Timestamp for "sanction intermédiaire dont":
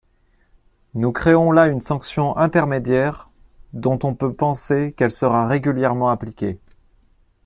1.79-3.99